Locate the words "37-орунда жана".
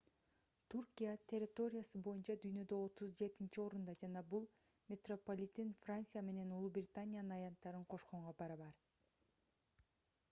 3.01-4.25